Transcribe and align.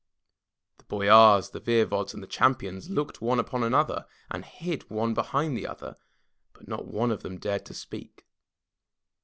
The 0.79 0.85
boyars, 0.85 1.51
the 1.51 1.61
voevods 1.61 2.15
and 2.15 2.23
the 2.23 2.27
champions 2.27 2.89
looked 2.89 3.21
one 3.21 3.39
upon 3.39 3.63
another, 3.63 4.07
and 4.31 4.43
hid 4.43 4.89
one 4.89 5.13
behind 5.13 5.55
the 5.55 5.67
other, 5.67 5.95
but 6.53 6.67
not 6.67 6.87
one 6.87 7.11
of 7.11 7.21
them 7.21 7.37
dared 7.37 7.67
to 7.67 7.75
speak. 7.75 8.25